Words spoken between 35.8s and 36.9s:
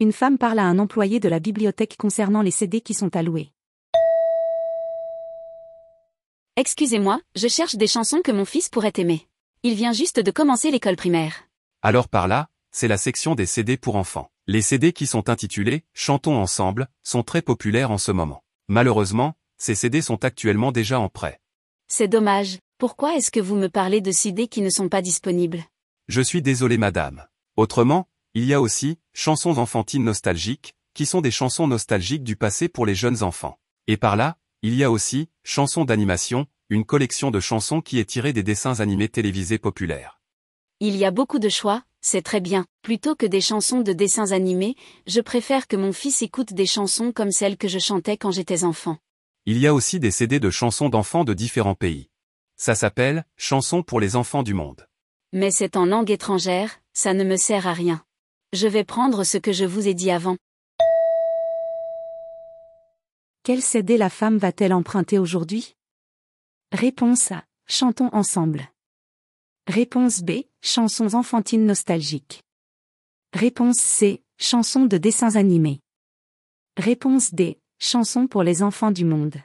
d'animation, une